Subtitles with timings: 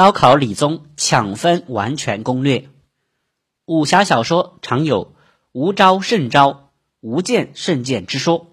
[0.00, 2.70] 高考理综抢分完全攻略。
[3.66, 5.14] 武侠小说常有
[5.52, 8.46] “无招胜招，无剑胜剑”之说，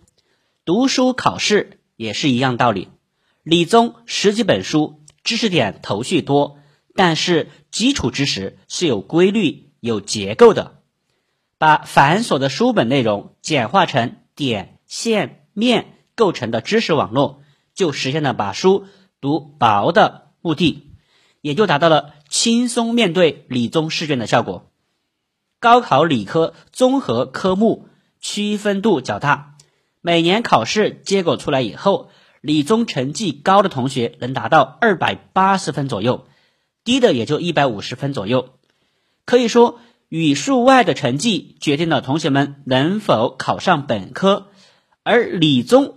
[0.66, 2.90] 读书考试也是一样道理。
[3.44, 6.58] 理综十几本书，知识点头绪多，
[6.96, 10.82] 但是基础知识是有规律、有结构的。
[11.58, 17.42] 把繁琐的书本内容简化成点、线、面构成的知识网络，
[17.74, 18.86] 就实现了把书
[19.22, 20.92] 读薄的目的，
[21.42, 24.70] 也就达到了轻松面对理综试卷的效果。
[25.60, 27.88] 高考理科综合科目
[28.20, 29.56] 区分度较大，
[30.02, 32.10] 每年考试结果出来以后，
[32.42, 36.28] 理综成绩高的同学能达到二百八十分左右，
[36.84, 38.56] 低的也就一百五十分左右，
[39.26, 39.80] 可以说。
[40.10, 44.48] 语数外的成绩决定了同学们能否考上本科，
[45.04, 45.96] 而理综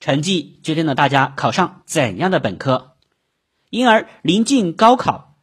[0.00, 2.93] 成绩决定了大家考上怎样的本科。
[3.74, 5.34] 因而临近高考，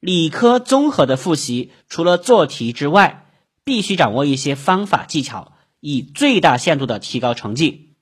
[0.00, 3.30] 理科综合的复习除了做题之外，
[3.62, 7.94] 必须掌握一些方法技巧，以最大限度的提高成绩。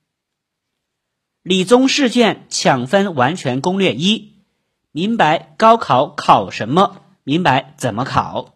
[1.43, 4.41] 理综试卷抢分完全攻略一：
[4.91, 8.55] 明白高考考什么，明白怎么考。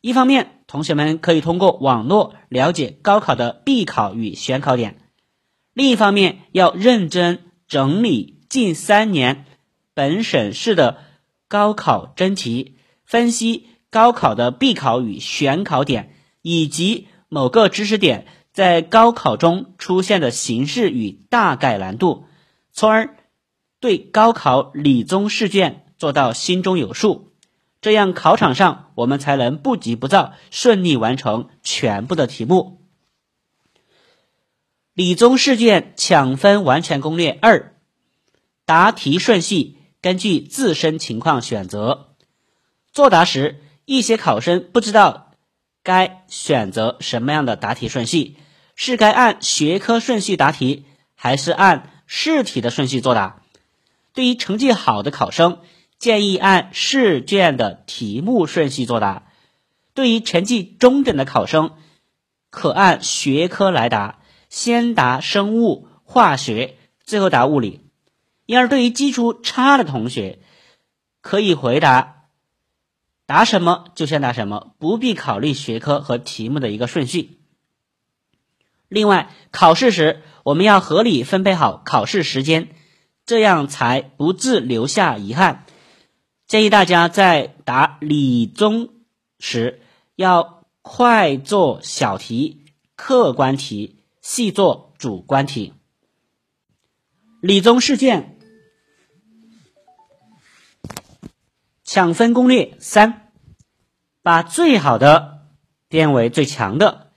[0.00, 4.94] 一方面，同学们可以通过网络了解高考的必考与选考点；
[5.72, 9.46] 另一方面，要认真整理近三年
[9.94, 10.98] 本省市的
[11.48, 22.24] 高考真题，分析高考的必考与选考点，以及某个知识点在高考中出现的形式与大概难度，
[22.72, 23.16] 从而
[23.80, 27.32] 对高考理综试卷做到心中有数。
[27.80, 32.80] 这样考场上我们才能不急不躁，顺利完成全部的题目。
[34.94, 37.74] 理综试卷抢分完全攻略二：
[38.64, 42.14] 答题顺序根据自身情况选择。
[42.92, 45.32] 作答时，一些考生不知道
[45.82, 48.36] 该选择什么样的答题顺序，
[48.74, 50.84] 是该按学科顺序答题，
[51.14, 53.42] 还是按试题的顺序作答？
[54.12, 55.60] 对于成绩好的考生。
[55.98, 59.28] 建议按试卷的题目顺序作答。
[59.94, 61.74] 对于成绩中等的考生，
[62.50, 64.18] 可按学科来答，
[64.48, 67.81] 先答生物、化学，最后答物理。
[68.52, 70.38] 因而，对于基础差的同学，
[71.22, 72.26] 可以回答
[73.24, 77.38] 答什么就先答什么，不必考虑学科和题目的一个顺序。
[78.88, 82.68] 另外，考试时我们要合理分配好考试时间，
[83.24, 85.64] 这样才不致留下遗憾。
[86.46, 88.90] 建议大家在答理综
[89.38, 89.80] 时，
[90.14, 95.72] 要快做小题、客观题，细做主观题。
[97.40, 98.36] 理综试卷
[101.92, 103.28] 抢分攻略三：
[104.22, 105.42] 把最好的
[105.88, 107.10] 变为最强的。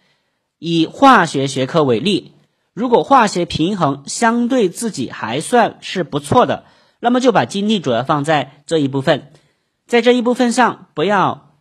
[0.60, 2.34] 以化学学科为例，
[2.74, 6.66] 如果化学平衡相对自己还算是不错的。
[7.00, 9.32] 那么就把精力主要放在这一部分，
[9.88, 11.54] 在这一部分上，不要，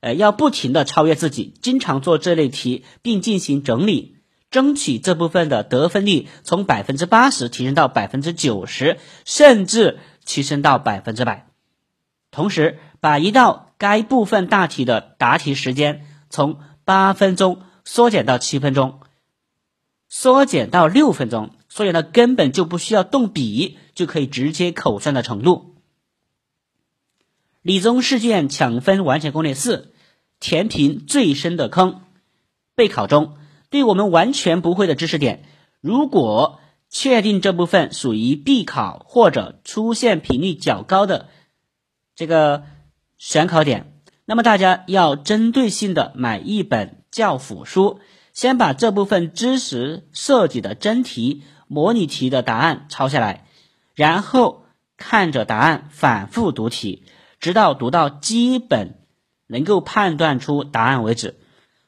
[0.00, 4.16] 呃，要不停的超越自己，经常做这类题，并进行整理，
[4.50, 11.44] 争取这部分的得分率从百分之八十提升到百分之九十，甚至提升到百分之百。
[12.38, 19.00] 同时，把一道该部分大题的答题时间从八分钟缩减到七分钟，
[20.08, 21.50] 缩减到六分钟。
[21.68, 25.74] 所以呢，根本就不需要动笔就可以直接口算的程度。
[27.60, 29.92] 理综试卷抢分完全攻略四：
[30.38, 32.02] 填平最深的坑。
[32.76, 33.34] 备考中，
[33.68, 35.42] 对我们完全不会的知识点，
[35.80, 41.28] 如果确定这部分属于必考或者出现频率较高的
[42.18, 42.64] 这个
[43.16, 43.92] 选考点，
[44.24, 48.00] 那么大家要针对性的买一本教辅书，
[48.32, 51.44] 先把这部分知识涉及的真题。
[51.68, 53.46] 模拟题的答案抄下来，
[53.94, 54.64] 然后
[54.96, 57.04] 看着答案反复读题，
[57.38, 59.04] 直到读到基本
[59.46, 61.36] 能够判断出答案为止，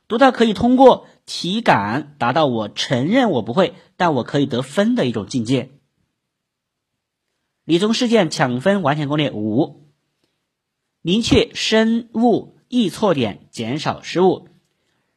[0.06, 5.70] 读到可以通过题感达到我承认我不会，但我可以得分的一种境界。
[7.64, 9.89] 理综试卷抢分完全攻略五：
[11.02, 14.48] 明确生物易错点，减少失误。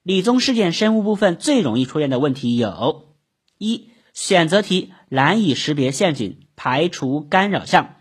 [0.01, 3.15] 理综试卷生物部分最容易出现的问题有：
[3.57, 3.89] 一。
[4.13, 7.95] 选择题难以识别陷阱，排除干扰项。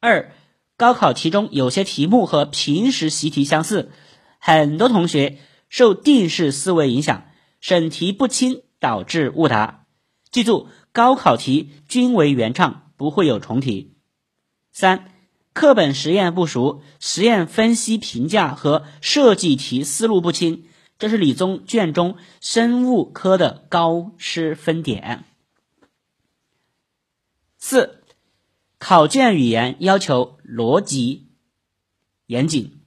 [0.00, 0.32] 二、
[0.76, 3.92] 高考题中有些题目和平时习题相似，
[4.40, 5.38] 很多同学
[5.68, 7.28] 受定式思维影响，
[7.60, 9.86] 审题不清导致误答。
[10.32, 13.94] 记住，高考题均为原创，不会有重题。
[14.72, 15.12] 三、
[15.58, 20.66] 课本实验不熟，实验分析评价和设计题思路不清，
[21.00, 25.24] 这是理综卷中生物科的高失分点。
[27.58, 28.04] 四、
[28.78, 31.26] 考卷语言要求逻辑
[32.26, 32.78] 严谨，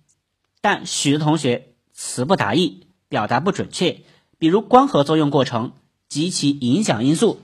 [0.61, 4.03] 但许多同学词不达意，表达不准确，
[4.37, 5.73] 比如光合作用过程
[6.07, 7.41] 及其影响因素、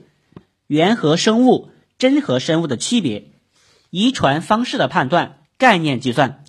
[0.66, 3.30] 原核生物、真核生物的区别。
[3.90, 6.44] 遗传方式的判断、概念计算、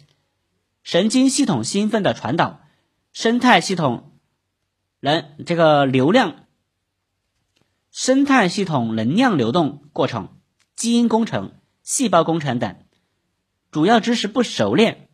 [0.83, 2.59] 神经系统兴奋的传导、
[3.13, 4.11] 生态系统
[4.99, 6.45] 能这个流量、
[7.91, 10.39] 生态系统能量流动过程、
[10.75, 12.75] 基因工程、细胞工程等，
[13.71, 15.09] 主要知识不熟练，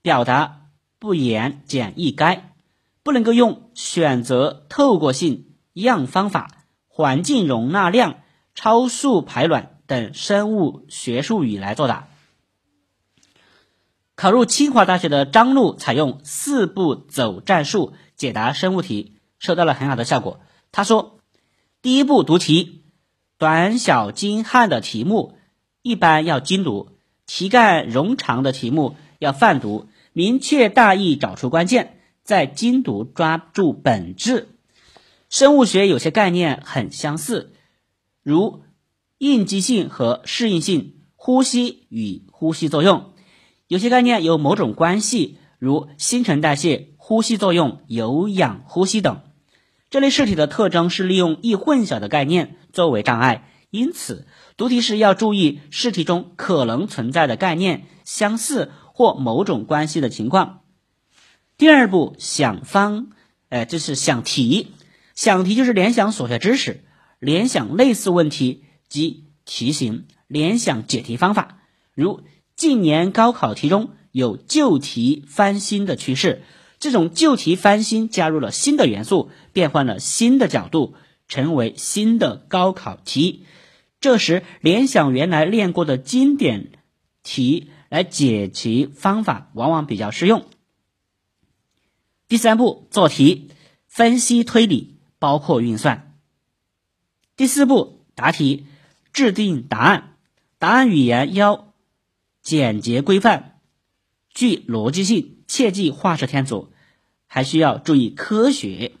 [0.00, 2.40] 表达不言简意赅，
[3.02, 8.20] 不能够用选择透过性样方法、环境容纳量、
[8.54, 9.77] 超速排卵。
[9.88, 12.08] 等生物学术语来作答。
[14.14, 20.40] 考入清华大学的张璐采用四步走战术解答生物题，收到了很好的效果。
[20.72, 21.20] 他说
[21.80, 22.84] ：“第一步读题，
[23.38, 25.38] 短小精悍的题目
[25.82, 26.90] 一般要精读，
[27.26, 34.48] 题干冗长的题目要泛读，明确大意，找出关键，再精读，抓住本质。
[35.30, 37.54] 生物学有些概念很相似，
[38.22, 38.62] 如。”
[39.18, 43.12] 应激性和适应性，呼吸与呼吸作用，
[43.66, 49.20] 有些概念有某种关系，如新陈代谢、呼吸作用、有氧呼吸等。
[49.90, 54.26] 这类试题的特征是利用易混淆的概念作为障碍，因此
[54.56, 60.60] 读题时要注意试题中可能存在的概念相似或某种关系的情况。
[61.56, 63.08] 第二步想方，
[63.48, 64.68] 哎，这是想题，
[65.16, 66.84] 想题就是联想所学知识，
[67.18, 68.62] 联想类似问题。
[68.88, 71.58] 及题型联想解题方法，
[71.94, 72.22] 如
[72.56, 76.42] 近年高考题中有旧题翻新的趋势，
[76.78, 80.94] 这种旧题翻新加入了新的元素，变换了新的角度，
[81.28, 83.44] 成为新的高考题。
[84.00, 86.72] 这时联想原来练过的经典
[87.22, 90.44] 题来解题方法，往往比较适用。
[92.28, 93.50] 第三步做题，
[93.86, 96.16] 分析推理，包括运算。
[97.36, 98.66] 第四步答题。
[99.12, 100.16] 制定答案，
[100.58, 101.74] 答案语言要
[102.42, 103.60] 简洁规范，
[104.32, 106.72] 具逻辑性，切忌画蛇添足，
[107.26, 108.92] 还需要注意科学。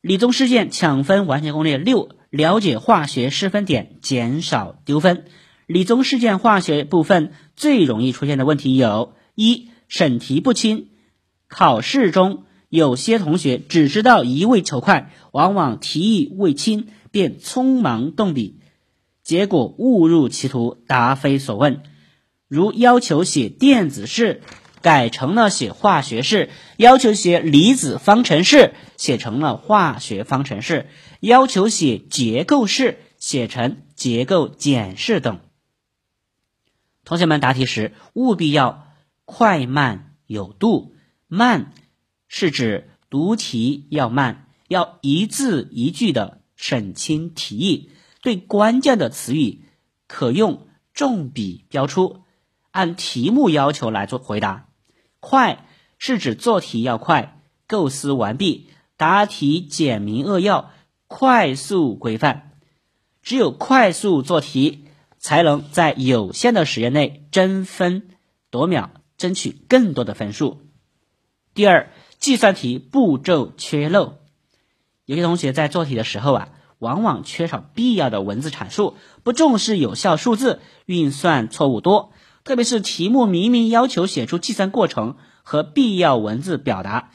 [0.00, 5.24] 理综试卷抢分完全攻略六：了解化学失分点，减少丢分。
[5.66, 10.90] 理综试卷化学部分最容易出现的问题有：一、审题不清，
[11.48, 16.86] 考试中有些同学只知道一味求快，往往题意未清。
[17.16, 18.60] 便匆忙动笔，
[19.22, 21.82] 结果误入歧途，答非所问。
[22.46, 24.42] 如要求写电子式，
[24.82, 30.88] 改成了写化学式；要求写离子方程式，写成了化学方程式；
[31.20, 35.40] 要求写结构式，写成结构简式等。
[37.06, 38.88] 同学们答题时务必要
[39.24, 40.94] 快慢有度，
[41.28, 41.72] 慢
[42.28, 46.35] 是指读题要慢，要一字一句的。
[46.56, 47.90] 审清题意，
[48.22, 49.66] 对关键的词语
[50.08, 52.22] 可用重笔标出，
[52.70, 54.68] 按题目要求来做回答。
[55.20, 55.66] 快
[55.98, 60.70] 是指做题要快，构思完毕，答题简明扼要，
[61.06, 62.52] 快速规范。
[63.22, 64.84] 只有快速做题，
[65.18, 68.10] 才能在有限的时间内争分
[68.50, 70.62] 夺秒，争取更多的分数。
[71.52, 74.18] 第二，计算题步骤缺漏。
[75.06, 76.48] 有些同学在做题的时候啊，
[76.78, 82.12] 往往缺少必要的文字阐述，不重视有效数字，运算错误多。
[82.44, 87.12] 特别是题目明明要求写出计算过程和必要文字表达，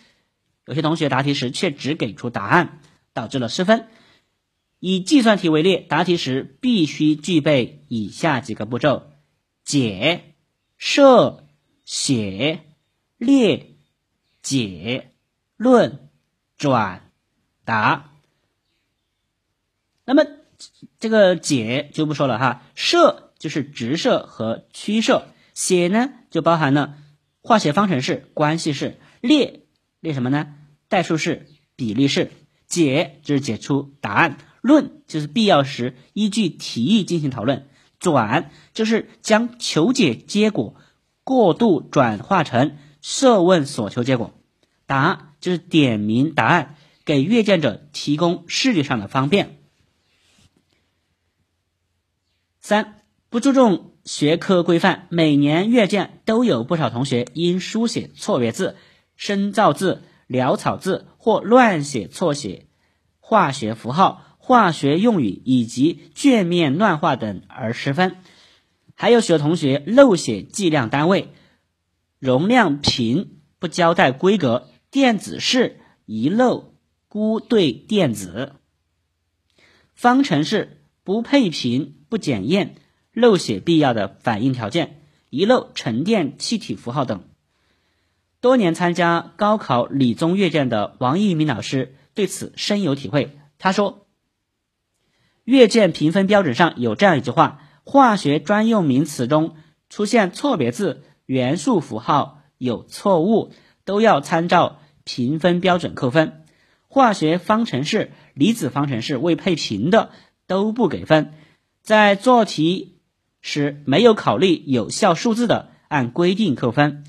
[0.66, 2.80] 有些同学答题时却只给出答案，
[3.14, 3.88] 导致了失分。
[4.80, 9.04] 以计算题为例，答题时必须具备以下几个步骤：
[9.64, 10.34] 解、
[10.78, 11.46] 设、
[11.86, 12.62] 写、
[13.18, 13.76] 列、
[14.42, 15.12] 解、
[15.56, 16.10] 论、
[16.58, 17.11] 转。
[17.72, 18.12] 答，
[20.04, 20.26] 那么
[21.00, 26.98] 这个解就不说了哈，设就是直设和曲设，写呢就包含了
[27.42, 29.62] 化学方程式、关系式，列
[30.02, 30.54] 列什么呢？
[30.90, 31.48] 代数式、
[31.78, 32.34] 比例式，
[32.68, 40.76] 解就是解出答案，论就是必要时依据题意进行讨论，转就是将求解结果
[41.24, 44.34] 过度转化成设问所求结果，
[44.86, 46.76] 答就是点明答案。
[47.12, 49.58] 给阅卷者提供视觉上的方便。
[52.62, 58.78] 三不注重学科规范，每年阅卷都有不少同学因书写错别字、
[59.18, 62.68] 生造字、潦草字或乱写错写
[63.20, 68.16] 化学符号、化学用语以及卷面乱画等而失分。
[68.96, 71.34] 还有许多同学漏写计量单位、
[72.20, 76.71] 容量瓶不交代规格、电子式遗漏
[77.12, 78.54] 估对电子、
[79.94, 82.78] 方程式不配平不检验。
[83.12, 87.26] 漏写必要的反应条件，遗漏沉淀气体符号等。
[88.40, 93.38] 多年参加高考理综阅卷的王一鸣老师对此深有体会。
[93.60, 94.08] 他说
[95.44, 99.58] ：“阅卷评分标准上有这样一句话：化学专用名词中
[99.90, 103.52] 出现错别字、元素符号有错误，
[103.84, 106.41] 都要参照评分标准扣分。
[106.92, 110.12] 化学方程式、离子方程式未配平的
[110.46, 111.34] 都不给分。
[111.82, 112.90] 在做题。”
[113.44, 117.02] 时没有考虑有效数字的，按规定扣分；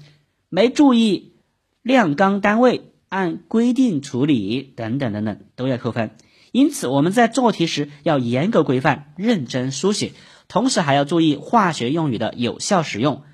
[0.49, 1.35] 没注意
[1.83, 6.17] 量纲单位，按规定处理等等等等，都要扣分。
[6.51, 10.13] 因此，我们在做题时要严格规范、认真书写，
[10.49, 13.25] 同时还要注意化学用语的有效使用。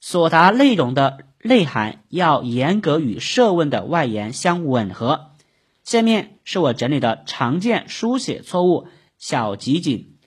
[0.00, 5.31] 所答内容的内涵要严格与设问的外延相吻合。
[5.84, 10.18] 下面是我整理的常见书写错误小集锦。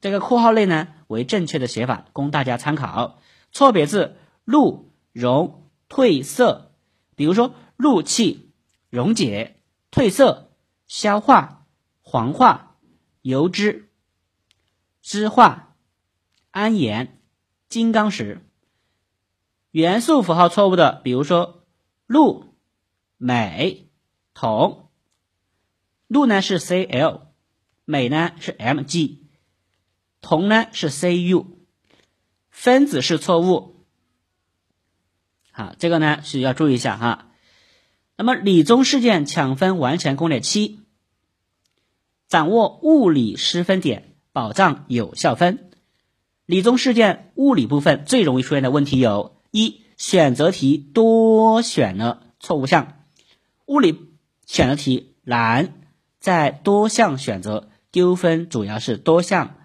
[0.00, 3.18] 这个括号内呢为正确的写法，供大家参考。
[3.52, 6.72] 错别字露溶褪色，
[7.16, 8.52] 比如说氯气
[8.88, 10.52] 溶解、褪色、
[10.86, 11.66] 消化、
[12.00, 12.76] 黄化、
[13.22, 13.90] 油脂、
[15.02, 15.74] 脂化、
[16.52, 17.20] 铵盐、
[17.68, 18.40] 金刚石。
[19.72, 21.64] 元素符号错误的，比如说
[22.06, 22.44] 氯、
[23.18, 23.88] 镁、
[24.32, 24.89] 铜。
[26.10, 27.20] 氯呢是 Cl，
[27.84, 29.18] 镁呢是 Mg。
[30.20, 31.46] 铜呢是 Cu，
[32.50, 33.86] 分子式错误，
[35.50, 37.30] 好，这个呢需要注意一下哈。
[38.16, 40.80] 那么理综试卷抢分完全攻略七，
[42.28, 45.70] 掌握物理失分点，保障有效分。
[46.44, 53.06] 理综试卷物理部分最容易出现的问题有：一、选择题多选了错误项，
[53.64, 54.10] 物理
[54.44, 55.79] 选择题难
[56.20, 59.56] 在多项选择丢分，主要是多项。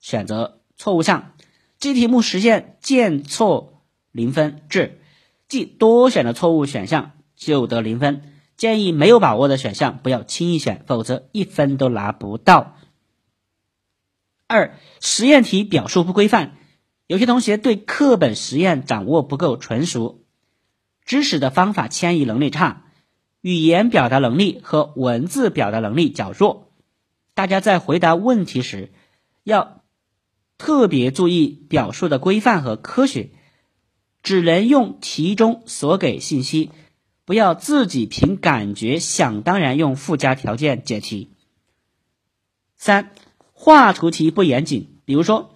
[0.00, 1.32] 选择错误项，
[1.78, 3.82] 这题目实现见错
[4.12, 5.00] 零分制，
[5.48, 8.32] 即多选的错误选项就得零分。
[8.56, 12.76] 建议没有把握的选项不要轻易选，否则一分都拿不到。
[14.46, 16.56] 二、实验题表述不规范，
[17.06, 20.22] 有些同学对课本实验掌握不够纯熟，
[21.04, 22.83] 知识的方法迁移能力差，
[23.44, 26.72] 语言表达能力和文字表达能力较弱。
[27.34, 28.90] 大家在回答问题时
[29.42, 29.82] 要。
[30.56, 33.30] 特别注意表述的规范和科学，
[34.22, 36.70] 只能用题中所给信息，
[37.24, 41.32] 不要自己凭感觉想当然用附加条件解题。
[42.76, 43.10] 三、
[43.52, 45.52] 画图题不严谨，比如说，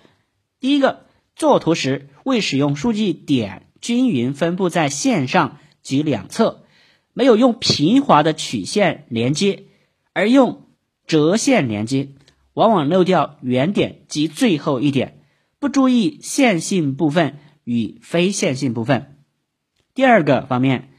[0.58, 6.64] 第一个作图时未使用数据点均匀分布在线上及两侧，
[7.18, 9.64] 没有用平滑的曲线连接，
[10.12, 10.68] 而用
[11.04, 12.10] 折线连接。
[12.54, 15.20] 往往漏掉原点及最后一点，
[15.58, 19.18] 不注意线性部分与非线性部分。
[19.94, 20.90] 第二个方面，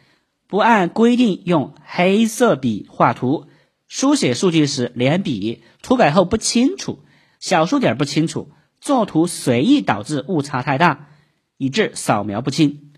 [0.50, 3.46] 不按规定用黑色笔画图，
[3.88, 7.00] 书写数据时连笔，涂改后不清楚，
[7.40, 11.12] 小数点不清楚，作图随意导致误差太大，
[11.56, 12.92] 以致扫描不清。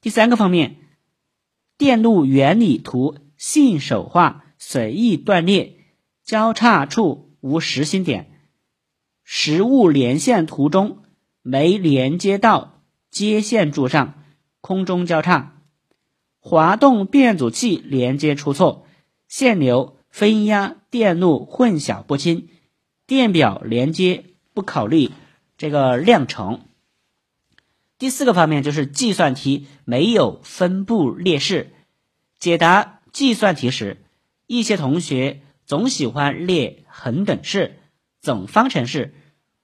[0.00, 0.76] 第三个方面，
[1.80, 5.78] 电路原理图信手画，随意断裂，
[6.22, 7.30] 交叉处。
[7.40, 8.30] 无实心点，
[9.24, 10.98] 实物连线图中
[11.40, 14.22] 没连接到接线柱上，
[14.60, 15.62] 空中交叉，
[16.38, 18.86] 滑动变阻器连接出错，
[19.26, 22.48] 线流分压电路混淆不清，
[23.06, 25.08] 电表连接不考虑
[25.56, 26.60] 这个量程。
[28.00, 31.70] 第四个方面就是计算题没有分布列式，
[32.40, 34.02] 解答计算题时，
[34.48, 35.42] 一些同学。
[35.66, 37.78] 总喜欢列恒等式、
[38.20, 39.14] 总方程式，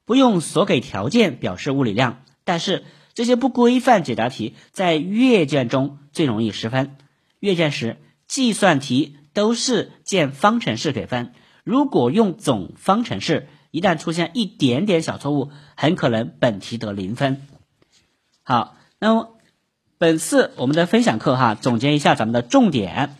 [0.05, 2.23] 不用所给条件表示物理量。
[2.45, 6.97] 但是这些不规范解答题在阅卷中最容易失分。
[7.41, 7.97] 阅卷时
[8.29, 11.33] 计算题都是见方程式给分，
[11.65, 17.43] 如果用总方程式，一旦出现一点点小错误，很可能本题得零分。
[18.49, 19.35] 好，那么
[19.99, 23.17] 本次我们的分享课哈，总结一下咱们的重点。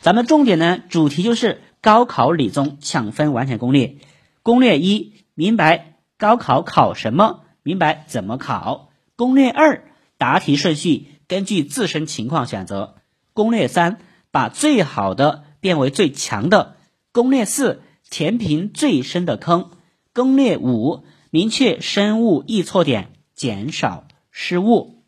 [0.00, 1.60] 咱们重点呢，主题就是。
[1.82, 3.96] 高考理综抢分完全攻略，
[4.42, 8.90] 攻略一：明白高考考什么，明白怎么考。
[9.16, 9.84] 攻略二，
[10.18, 12.96] 答题顺序根据自身情况选择。
[13.32, 13.96] 攻略三，
[14.30, 16.76] 把最好的变为最强的。
[17.12, 19.70] 攻略四，填平最深的坑。
[20.12, 25.04] 攻略五，明确生物易错点，减少失误。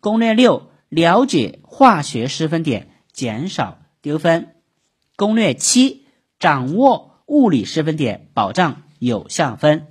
[0.00, 4.54] 攻略六，了解化学失分点，减少丢分。
[5.16, 6.06] 攻略七，
[6.38, 9.86] 掌握物理失分点，保障有效分。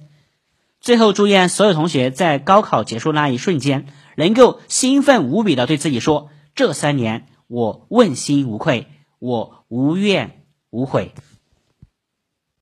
[0.81, 8.87] 最后，祝愿所有同学在高考结束那一瞬间，能够兴奋无比的对自己说：“这三年我问心无愧，
[9.19, 11.13] 我无怨无悔。”